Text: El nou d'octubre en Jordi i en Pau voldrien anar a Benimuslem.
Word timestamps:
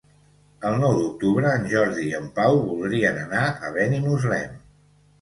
El 0.69 0.77
nou 0.83 0.95
d'octubre 0.99 1.51
en 1.59 1.69
Jordi 1.75 2.07
i 2.07 2.17
en 2.23 2.27
Pau 2.41 2.59
voldrien 2.73 3.23
anar 3.29 3.47
a 3.71 3.75
Benimuslem. 3.81 4.61